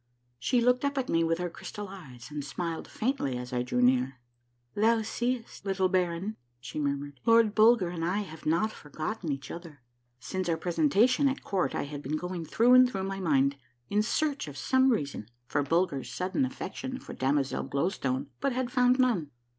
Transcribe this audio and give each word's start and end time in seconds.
She 0.39 0.61
looked 0.61 0.83
up 0.83 0.97
at 0.97 1.09
me 1.09 1.23
with 1.23 1.37
her 1.37 1.47
crystal 1.47 1.87
eyes, 1.87 2.31
and 2.31 2.43
smiled 2.43 2.87
faintly 2.87 3.37
as 3.37 3.53
I 3.53 3.61
drew 3.61 3.83
near." 3.83 4.19
Thou 4.75 5.03
seest, 5.03 5.63
little 5.63 5.89
baron," 5.89 6.37
she 6.59 6.79
murmured," 6.79 7.19
Lord 7.27 7.53
Bulger 7.53 7.89
and 7.89 8.03
I 8.03 8.21
have 8.21 8.47
not 8.47 8.71
forgotten 8.71 9.31
each 9.31 9.51
other." 9.51 9.83
Since 10.19 10.49
our 10.49 10.57
presentation 10.57 11.27
at 11.29 11.43
court 11.43 11.75
I 11.75 11.83
had 11.83 12.01
been 12.01 12.17
going 12.17 12.45
through 12.45 12.73
and 12.73 12.89
through 12.89 13.03
my 13.03 13.19
mind 13.19 13.57
in 13.91 14.01
search 14.01 14.47
of 14.47 14.57
some 14.57 14.89
reason 14.89 15.29
for 15.45 15.61
Bulger's 15.61 16.11
sudden 16.11 16.45
affection 16.45 16.97
for 16.99 17.13
damozel 17.13 17.65
Glow 17.69 17.89
Stone, 17.89 18.31
but 18.39 18.53
had 18.53 18.71
found 18.71 18.97
none. 18.97 19.29